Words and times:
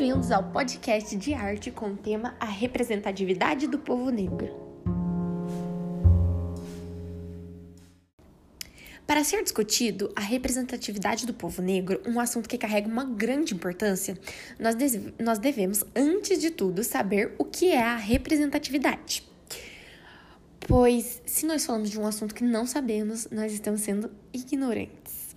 Bem-vindos 0.00 0.32
ao 0.32 0.42
podcast 0.42 1.14
de 1.14 1.34
arte 1.34 1.70
com 1.70 1.90
o 1.90 1.94
tema 1.94 2.34
A 2.40 2.46
Representatividade 2.46 3.66
do 3.66 3.78
Povo 3.78 4.08
Negro. 4.08 4.48
Para 9.06 9.22
ser 9.22 9.42
discutido 9.42 10.10
a 10.16 10.20
representatividade 10.22 11.26
do 11.26 11.34
povo 11.34 11.60
negro, 11.60 12.00
um 12.06 12.18
assunto 12.18 12.48
que 12.48 12.56
carrega 12.56 12.88
uma 12.88 13.04
grande 13.04 13.52
importância, 13.52 14.18
nós, 14.58 14.74
nós 15.18 15.38
devemos, 15.38 15.84
antes 15.94 16.40
de 16.40 16.48
tudo, 16.48 16.82
saber 16.82 17.34
o 17.36 17.44
que 17.44 17.70
é 17.70 17.82
a 17.82 17.96
representatividade. 17.96 19.22
Pois, 20.60 21.20
se 21.26 21.44
nós 21.44 21.66
falamos 21.66 21.90
de 21.90 22.00
um 22.00 22.06
assunto 22.06 22.34
que 22.34 22.42
não 22.42 22.64
sabemos, 22.64 23.28
nós 23.30 23.52
estamos 23.52 23.82
sendo 23.82 24.10
ignorantes. 24.32 25.36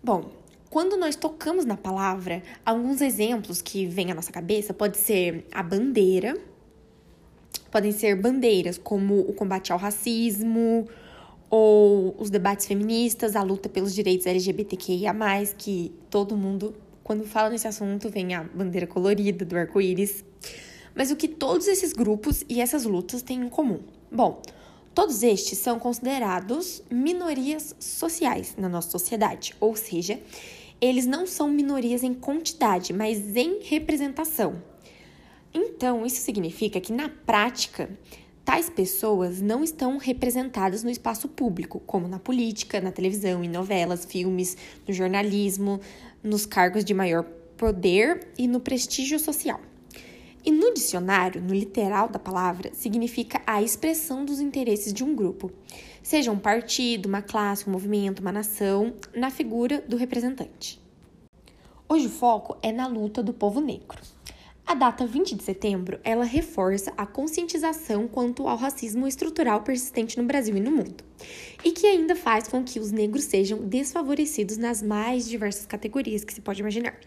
Bom, 0.00 0.45
quando 0.76 0.98
nós 0.98 1.16
tocamos 1.16 1.64
na 1.64 1.74
palavra, 1.74 2.42
alguns 2.62 3.00
exemplos 3.00 3.62
que 3.62 3.86
vêm 3.86 4.12
à 4.12 4.14
nossa 4.14 4.30
cabeça 4.30 4.74
pode 4.74 4.98
ser 4.98 5.46
a 5.50 5.62
bandeira, 5.62 6.36
podem 7.70 7.92
ser 7.92 8.14
bandeiras 8.14 8.76
como 8.76 9.20
o 9.20 9.32
combate 9.32 9.72
ao 9.72 9.78
racismo 9.78 10.86
ou 11.48 12.14
os 12.18 12.28
debates 12.28 12.66
feministas, 12.66 13.34
a 13.36 13.42
luta 13.42 13.70
pelos 13.70 13.94
direitos 13.94 14.26
LGBTQIA+, 14.26 15.14
que 15.56 15.94
todo 16.10 16.36
mundo, 16.36 16.74
quando 17.02 17.24
fala 17.24 17.48
nesse 17.48 17.66
assunto, 17.66 18.10
vem 18.10 18.34
a 18.34 18.44
bandeira 18.44 18.86
colorida 18.86 19.46
do 19.46 19.56
arco-íris. 19.56 20.26
Mas 20.94 21.10
o 21.10 21.16
que 21.16 21.26
todos 21.26 21.68
esses 21.68 21.94
grupos 21.94 22.44
e 22.50 22.60
essas 22.60 22.84
lutas 22.84 23.22
têm 23.22 23.40
em 23.40 23.48
comum? 23.48 23.80
Bom, 24.12 24.42
todos 24.94 25.22
estes 25.22 25.58
são 25.58 25.78
considerados 25.78 26.82
minorias 26.90 27.74
sociais 27.80 28.54
na 28.58 28.68
nossa 28.68 28.90
sociedade, 28.90 29.54
ou 29.58 29.74
seja, 29.74 30.20
eles 30.80 31.06
não 31.06 31.26
são 31.26 31.48
minorias 31.48 32.02
em 32.02 32.14
quantidade, 32.14 32.92
mas 32.92 33.36
em 33.36 33.60
representação. 33.62 34.62
Então, 35.52 36.04
isso 36.04 36.20
significa 36.20 36.80
que 36.80 36.92
na 36.92 37.08
prática, 37.08 37.88
tais 38.44 38.68
pessoas 38.68 39.40
não 39.40 39.64
estão 39.64 39.96
representadas 39.96 40.84
no 40.84 40.90
espaço 40.90 41.28
público, 41.28 41.80
como 41.80 42.06
na 42.06 42.18
política, 42.18 42.80
na 42.80 42.92
televisão, 42.92 43.42
em 43.42 43.48
novelas, 43.48 44.04
filmes, 44.04 44.56
no 44.86 44.92
jornalismo, 44.92 45.80
nos 46.22 46.44
cargos 46.44 46.84
de 46.84 46.92
maior 46.92 47.24
poder 47.56 48.28
e 48.36 48.46
no 48.46 48.60
prestígio 48.60 49.18
social. 49.18 49.60
E 50.46 50.52
no 50.52 50.72
dicionário, 50.72 51.42
no 51.42 51.52
literal 51.52 52.08
da 52.08 52.20
palavra, 52.20 52.70
significa 52.72 53.42
a 53.44 53.60
expressão 53.60 54.24
dos 54.24 54.38
interesses 54.38 54.92
de 54.92 55.02
um 55.02 55.12
grupo, 55.12 55.50
seja 56.00 56.30
um 56.30 56.38
partido, 56.38 57.06
uma 57.06 57.20
classe, 57.20 57.68
um 57.68 57.72
movimento, 57.72 58.20
uma 58.20 58.30
nação, 58.30 58.94
na 59.12 59.28
figura 59.28 59.82
do 59.88 59.96
representante. 59.96 60.80
Hoje 61.88 62.06
o 62.06 62.10
foco 62.10 62.56
é 62.62 62.70
na 62.70 62.86
luta 62.86 63.24
do 63.24 63.32
povo 63.32 63.60
negro. 63.60 64.00
A 64.64 64.74
data 64.74 65.04
20 65.04 65.34
de 65.34 65.42
setembro, 65.42 65.98
ela 66.04 66.24
reforça 66.24 66.92
a 66.96 67.04
conscientização 67.04 68.06
quanto 68.06 68.46
ao 68.46 68.56
racismo 68.56 69.08
estrutural 69.08 69.62
persistente 69.62 70.16
no 70.16 70.28
Brasil 70.28 70.56
e 70.56 70.60
no 70.60 70.70
mundo, 70.70 71.02
e 71.64 71.72
que 71.72 71.86
ainda 71.86 72.14
faz 72.14 72.48
com 72.48 72.62
que 72.62 72.78
os 72.78 72.92
negros 72.92 73.24
sejam 73.24 73.58
desfavorecidos 73.58 74.56
nas 74.56 74.82
mais 74.82 75.28
diversas 75.28 75.66
categorias 75.66 76.24
que 76.24 76.32
se 76.32 76.40
pode 76.40 76.60
imaginar. 76.60 76.98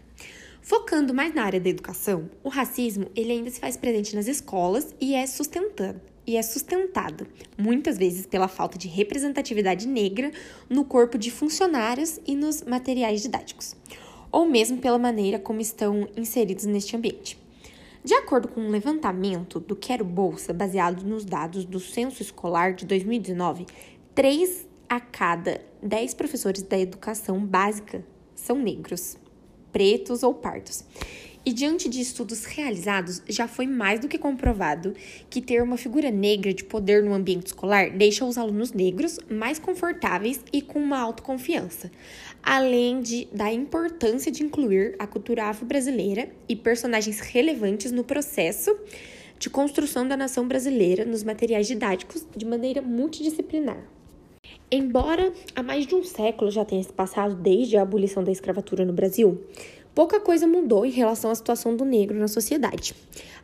Focando 0.62 1.14
mais 1.14 1.34
na 1.34 1.44
área 1.44 1.60
da 1.60 1.68
educação, 1.68 2.30
o 2.44 2.48
racismo 2.48 3.10
ele 3.16 3.32
ainda 3.32 3.50
se 3.50 3.60
faz 3.60 3.76
presente 3.76 4.14
nas 4.14 4.26
escolas 4.26 4.94
e 5.00 5.14
é 5.14 5.26
sustentado 5.26 6.00
e 6.26 6.36
é 6.36 6.42
sustentado, 6.42 7.26
muitas 7.58 7.98
vezes 7.98 8.26
pela 8.26 8.46
falta 8.46 8.78
de 8.78 8.86
representatividade 8.86 9.88
negra 9.88 10.30
no 10.68 10.84
corpo 10.84 11.18
de 11.18 11.30
funcionários 11.30 12.20
e 12.26 12.36
nos 12.36 12.62
materiais 12.62 13.22
didáticos, 13.22 13.74
ou 14.30 14.46
mesmo 14.46 14.78
pela 14.78 14.98
maneira 14.98 15.38
como 15.38 15.60
estão 15.60 16.08
inseridos 16.16 16.66
neste 16.66 16.94
ambiente. 16.94 17.36
De 18.04 18.14
acordo 18.14 18.48
com 18.48 18.60
um 18.60 18.70
levantamento 18.70 19.60
do 19.60 19.76
Quero 19.76 20.04
Bolsa, 20.04 20.54
baseado 20.54 21.02
nos 21.02 21.24
dados 21.24 21.64
do 21.64 21.78
Censo 21.78 22.22
Escolar 22.22 22.74
de 22.74 22.86
2019, 22.86 23.66
3 24.14 24.66
a 24.88 24.98
cada 24.98 25.60
10 25.82 26.14
professores 26.14 26.62
da 26.62 26.78
educação 26.78 27.44
básica 27.44 28.04
são 28.34 28.58
negros 28.58 29.16
pretos 29.70 30.24
ou 30.24 30.34
pardos. 30.34 30.84
E 31.46 31.52
diante 31.52 31.88
de 31.88 32.00
estudos 32.00 32.44
realizados, 32.44 33.22
já 33.26 33.48
foi 33.48 33.66
mais 33.66 34.00
do 34.00 34.08
que 34.08 34.18
comprovado 34.18 34.94
que 35.30 35.40
ter 35.40 35.62
uma 35.62 35.78
figura 35.78 36.10
negra 36.10 36.52
de 36.52 36.64
poder 36.64 37.02
no 37.02 37.14
ambiente 37.14 37.46
escolar 37.46 37.96
deixa 37.96 38.26
os 38.26 38.36
alunos 38.36 38.72
negros 38.72 39.18
mais 39.30 39.58
confortáveis 39.58 40.40
e 40.52 40.60
com 40.60 40.80
uma 40.80 40.98
autoconfiança, 40.98 41.90
além 42.42 43.00
de 43.00 43.26
da 43.32 43.50
importância 43.50 44.30
de 44.30 44.42
incluir 44.42 44.96
a 44.98 45.06
cultura 45.06 45.44
afro-brasileira 45.44 46.28
e 46.48 46.54
personagens 46.56 47.20
relevantes 47.20 47.90
no 47.90 48.04
processo 48.04 48.76
de 49.38 49.48
construção 49.48 50.06
da 50.06 50.18
nação 50.18 50.46
brasileira 50.46 51.06
nos 51.06 51.22
materiais 51.22 51.66
didáticos 51.66 52.26
de 52.36 52.44
maneira 52.44 52.82
multidisciplinar. 52.82 53.99
Embora 54.72 55.32
há 55.56 55.64
mais 55.64 55.84
de 55.84 55.96
um 55.96 56.04
século 56.04 56.48
já 56.48 56.64
tenha 56.64 56.82
se 56.82 56.92
passado 56.92 57.34
desde 57.34 57.76
a 57.76 57.82
abolição 57.82 58.22
da 58.22 58.30
escravatura 58.30 58.84
no 58.84 58.92
Brasil, 58.92 59.42
pouca 59.92 60.20
coisa 60.20 60.46
mudou 60.46 60.86
em 60.86 60.92
relação 60.92 61.28
à 61.28 61.34
situação 61.34 61.74
do 61.74 61.84
negro 61.84 62.16
na 62.16 62.28
sociedade. 62.28 62.94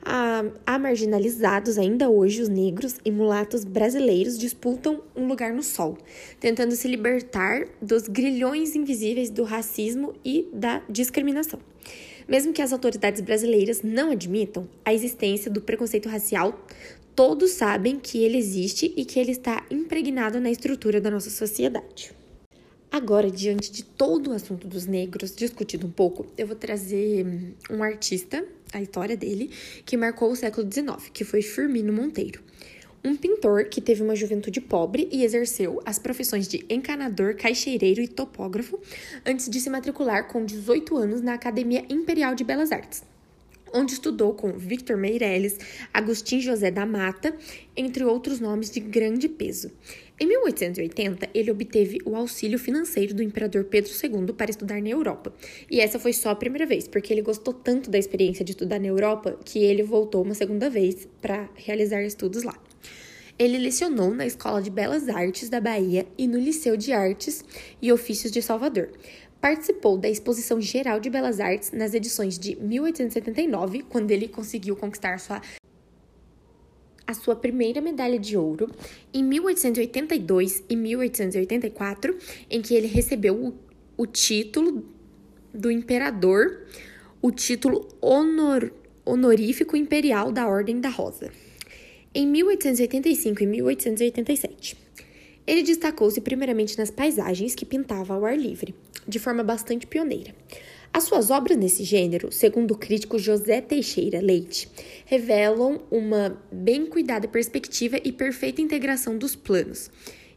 Há, 0.04 0.44
há 0.64 0.78
marginalizados 0.78 1.78
ainda 1.78 2.08
hoje 2.08 2.42
os 2.42 2.48
negros 2.48 2.98
e 3.04 3.10
mulatos 3.10 3.64
brasileiros 3.64 4.38
disputam 4.38 5.02
um 5.16 5.26
lugar 5.26 5.52
no 5.52 5.64
sol, 5.64 5.98
tentando 6.38 6.76
se 6.76 6.86
libertar 6.86 7.66
dos 7.82 8.06
grilhões 8.06 8.76
invisíveis 8.76 9.28
do 9.28 9.42
racismo 9.42 10.14
e 10.24 10.48
da 10.52 10.80
discriminação. 10.88 11.58
Mesmo 12.28 12.52
que 12.52 12.62
as 12.62 12.72
autoridades 12.72 13.20
brasileiras 13.20 13.82
não 13.82 14.12
admitam 14.12 14.68
a 14.84 14.94
existência 14.94 15.50
do 15.50 15.60
preconceito 15.60 16.08
racial, 16.08 16.56
todos 17.16 17.52
sabem 17.52 17.98
que 17.98 18.22
ele 18.22 18.36
existe 18.36 18.92
e 18.94 19.02
que 19.02 19.18
ele 19.18 19.32
está 19.32 19.64
impregnado 19.70 20.38
na 20.38 20.50
estrutura 20.50 21.00
da 21.00 21.10
nossa 21.10 21.30
sociedade. 21.30 22.12
Agora, 22.92 23.30
diante 23.30 23.72
de 23.72 23.82
todo 23.82 24.30
o 24.30 24.32
assunto 24.34 24.68
dos 24.68 24.86
negros 24.86 25.34
discutido 25.34 25.86
um 25.86 25.90
pouco, 25.90 26.26
eu 26.36 26.46
vou 26.46 26.54
trazer 26.54 27.26
um 27.70 27.82
artista, 27.82 28.44
a 28.70 28.82
história 28.82 29.16
dele, 29.16 29.50
que 29.86 29.96
marcou 29.96 30.30
o 30.30 30.36
século 30.36 30.70
XIX, 30.70 31.08
que 31.10 31.24
foi 31.24 31.40
Firmino 31.40 31.90
Monteiro. 31.90 32.42
Um 33.02 33.16
pintor 33.16 33.64
que 33.64 33.80
teve 33.80 34.02
uma 34.02 34.14
juventude 34.14 34.60
pobre 34.60 35.08
e 35.10 35.24
exerceu 35.24 35.80
as 35.86 35.98
profissões 35.98 36.46
de 36.46 36.66
encanador, 36.68 37.34
caixeireiro 37.34 38.02
e 38.02 38.08
topógrafo 38.08 38.78
antes 39.24 39.48
de 39.48 39.58
se 39.58 39.70
matricular 39.70 40.28
com 40.28 40.44
18 40.44 40.96
anos 40.96 41.22
na 41.22 41.32
Academia 41.32 41.82
Imperial 41.88 42.34
de 42.34 42.44
Belas 42.44 42.72
Artes, 42.72 43.02
onde 43.72 43.94
estudou 43.94 44.34
com 44.34 44.52
Victor 44.52 44.96
Meirelles, 44.96 45.58
Agostinho 45.92 46.42
José 46.42 46.70
da 46.70 46.86
Mata, 46.86 47.36
entre 47.76 48.04
outros 48.04 48.40
nomes 48.40 48.70
de 48.70 48.80
grande 48.80 49.28
peso. 49.28 49.70
Em 50.18 50.26
1880, 50.26 51.28
ele 51.34 51.50
obteve 51.50 51.98
o 52.06 52.16
auxílio 52.16 52.58
financeiro 52.58 53.12
do 53.12 53.22
imperador 53.22 53.64
Pedro 53.64 53.92
II 53.92 54.32
para 54.32 54.50
estudar 54.50 54.80
na 54.80 54.88
Europa. 54.88 55.34
E 55.70 55.78
essa 55.78 55.98
foi 55.98 56.14
só 56.14 56.30
a 56.30 56.34
primeira 56.34 56.64
vez, 56.64 56.88
porque 56.88 57.12
ele 57.12 57.20
gostou 57.20 57.52
tanto 57.52 57.90
da 57.90 57.98
experiência 57.98 58.44
de 58.44 58.52
estudar 58.52 58.78
na 58.78 58.86
Europa 58.86 59.38
que 59.44 59.58
ele 59.58 59.82
voltou 59.82 60.22
uma 60.22 60.34
segunda 60.34 60.70
vez 60.70 61.06
para 61.20 61.50
realizar 61.54 62.02
estudos 62.02 62.44
lá. 62.44 62.58
Ele 63.38 63.58
lecionou 63.58 64.14
na 64.14 64.24
Escola 64.24 64.62
de 64.62 64.70
Belas 64.70 65.10
Artes 65.10 65.50
da 65.50 65.60
Bahia 65.60 66.06
e 66.16 66.26
no 66.26 66.38
Liceu 66.38 66.74
de 66.74 66.94
Artes 66.94 67.44
e 67.82 67.92
Ofícios 67.92 68.32
de 68.32 68.40
Salvador. 68.40 68.90
Participou 69.40 69.96
da 69.98 70.08
Exposição 70.08 70.60
Geral 70.60 70.98
de 70.98 71.10
Belas 71.10 71.40
Artes 71.40 71.72
nas 71.72 71.94
edições 71.94 72.38
de 72.38 72.56
1879, 72.56 73.82
quando 73.82 74.10
ele 74.10 74.28
conseguiu 74.28 74.74
conquistar 74.76 75.18
sua 75.18 75.40
a 77.06 77.14
sua 77.14 77.36
primeira 77.36 77.80
medalha 77.80 78.18
de 78.18 78.36
ouro 78.36 78.68
em 79.14 79.22
1882 79.22 80.64
e 80.68 80.74
1884, 80.74 82.18
em 82.50 82.60
que 82.60 82.74
ele 82.74 82.88
recebeu 82.88 83.36
o, 83.36 83.54
o 83.96 84.06
título 84.06 84.84
do 85.54 85.70
imperador, 85.70 86.66
o 87.22 87.30
título 87.30 87.86
honor, 88.02 88.72
honorífico 89.04 89.76
imperial 89.76 90.32
da 90.32 90.48
Ordem 90.48 90.80
da 90.80 90.88
Rosa. 90.88 91.30
Em 92.12 92.26
1885 92.26 93.42
e 93.42 93.46
1887, 93.46 94.85
ele 95.46 95.62
destacou-se 95.62 96.20
primeiramente 96.20 96.76
nas 96.76 96.90
paisagens 96.90 97.54
que 97.54 97.64
pintava 97.64 98.14
ao 98.14 98.24
ar 98.24 98.36
livre 98.36 98.74
de 99.06 99.18
forma 99.18 99.42
bastante 99.42 99.86
pioneira. 99.86 100.34
As 100.92 101.04
suas 101.04 101.30
obras 101.30 101.56
nesse 101.56 101.84
gênero, 101.84 102.32
segundo 102.32 102.72
o 102.72 102.76
crítico 102.76 103.18
José 103.18 103.60
Teixeira 103.60 104.20
Leite, 104.20 104.68
revelam 105.04 105.82
uma 105.90 106.42
bem 106.50 106.86
cuidada 106.86 107.28
perspectiva 107.28 107.98
e 108.02 108.10
perfeita 108.10 108.62
integração 108.62 109.18
dos 109.18 109.36
planos, 109.36 109.90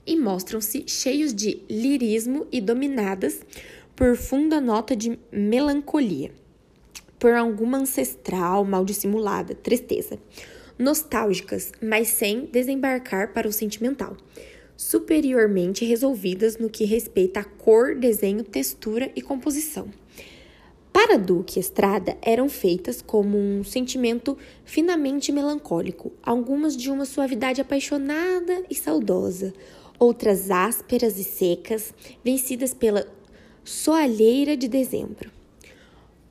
e 0.06 0.16
mostram-se 0.18 0.84
cheios 0.88 1.34
de 1.34 1.62
lirismo 1.70 2.46
e 2.52 2.60
dominadas 2.60 3.42
por 3.96 4.16
funda 4.16 4.60
nota 4.60 4.96
de 4.96 5.18
melancolia, 5.32 6.32
por 7.18 7.34
alguma 7.34 7.78
ancestral 7.78 8.66
mal 8.66 8.84
dissimulada 8.84 9.56
tristeza, 9.56 10.20
nostálgicas, 10.78 11.72
mas 11.82 12.10
sem 12.10 12.46
desembarcar 12.46 13.34
para 13.34 13.48
o 13.48 13.52
sentimental 13.54 14.18
superiormente 14.80 15.84
resolvidas 15.84 16.58
no 16.58 16.70
que 16.70 16.86
respeita 16.86 17.42
a 17.42 17.44
cor, 17.44 17.96
desenho, 17.96 18.46
textura 18.46 19.12
e 19.14 19.22
composição. 19.22 19.90
Para 20.94 21.18
Duque 21.18 21.60
Estrada, 21.60 22.18
eram 22.22 22.48
feitas 22.48 23.02
como 23.02 23.38
um 23.38 23.62
sentimento 23.62 24.38
finamente 24.64 25.34
melancólico, 25.34 26.14
algumas 26.24 26.78
de 26.78 26.90
uma 26.90 27.04
suavidade 27.04 27.60
apaixonada 27.60 28.64
e 28.70 28.74
saudosa, 28.74 29.54
outras 30.00 30.50
ásperas 30.50 31.20
e 31.20 31.26
secas, 31.26 31.94
vencidas 32.24 32.74
pela 32.74 33.06
soalheira 33.66 34.56
de 34.56 34.70
dezembro. 34.70 35.30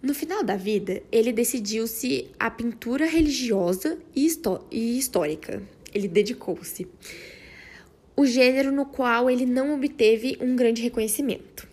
No 0.01 0.15
final 0.15 0.43
da 0.43 0.57
vida, 0.57 1.03
ele 1.13 1.33
decidiu-se 1.35 2.31
à 2.39 2.51
pintura 2.51 3.05
religiosa 3.05 3.99
e, 4.17 4.27
e 4.71 4.99
histórica. 4.99 5.63
Ele 5.93 6.09
dedicou-se. 6.09 6.89
O 8.19 8.27
gênero 8.27 8.73
no 8.73 8.85
qual 8.85 9.31
ele 9.31 9.47
não 9.47 9.73
obteve 9.73 10.37
um 10.41 10.57
grande 10.57 10.83
reconhecimento. 10.83 11.69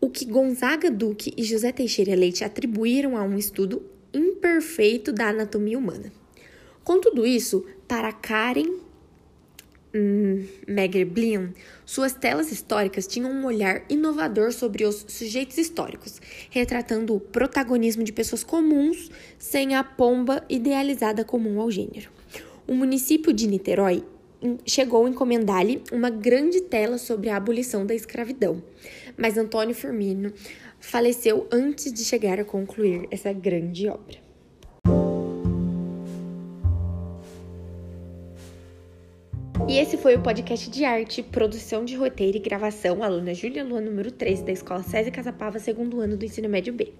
O 0.00 0.08
que 0.08 0.24
Gonzaga 0.24 0.88
Duque 0.88 1.34
e 1.36 1.42
José 1.42 1.72
Teixeira 1.72 2.14
Leite 2.14 2.44
atribuíram 2.44 3.16
a 3.16 3.24
um 3.24 3.36
estudo 3.36 3.82
imperfeito 4.12 5.12
da 5.12 5.30
anatomia 5.30 5.76
humana. 5.76 6.12
Com 6.84 7.00
tudo 7.00 7.26
isso, 7.26 7.66
para 7.88 8.12
Karen 8.12 8.70
hum, 9.92 10.46
Megerblin, 10.68 11.52
suas 11.84 12.12
telas 12.12 12.52
históricas 12.52 13.08
tinham 13.08 13.32
um 13.32 13.44
olhar 13.44 13.84
inovador 13.88 14.52
sobre 14.52 14.84
os 14.84 15.04
sujeitos 15.08 15.58
históricos, 15.58 16.22
retratando 16.50 17.16
o 17.16 17.20
protagonismo 17.20 18.04
de 18.04 18.12
pessoas 18.12 18.44
comuns 18.44 19.10
sem 19.40 19.74
a 19.74 19.82
pomba 19.82 20.44
idealizada 20.48 21.24
comum 21.24 21.60
ao 21.60 21.68
gênero. 21.68 22.12
O 22.64 22.76
município 22.76 23.32
de 23.32 23.48
Niterói 23.48 24.04
chegou 24.66 25.06
a 25.06 25.08
encomendar-lhe 25.08 25.82
uma 25.92 26.10
grande 26.10 26.60
tela 26.62 26.98
sobre 26.98 27.30
a 27.30 27.36
abolição 27.36 27.84
da 27.86 27.94
escravidão, 27.94 28.62
mas 29.16 29.36
Antônio 29.36 29.74
Firmino 29.74 30.32
faleceu 30.78 31.46
antes 31.50 31.92
de 31.92 32.04
chegar 32.04 32.38
a 32.38 32.44
concluir 32.44 33.08
essa 33.10 33.32
grande 33.32 33.88
obra. 33.88 34.24
E 39.66 39.78
esse 39.78 39.96
foi 39.96 40.14
o 40.14 40.20
podcast 40.20 40.68
de 40.68 40.84
arte, 40.84 41.22
produção 41.22 41.84
de 41.84 41.96
roteiro 41.96 42.36
e 42.36 42.40
gravação, 42.40 43.02
aluna 43.02 43.32
Júlia 43.32 43.64
Lua, 43.64 43.80
número 43.80 44.12
3 44.12 44.42
da 44.42 44.52
Escola 44.52 44.82
César 44.82 45.10
Casapava, 45.10 45.58
segundo 45.58 46.00
ano 46.00 46.18
do 46.18 46.24
ensino 46.24 46.50
médio 46.50 46.74
B. 46.74 46.92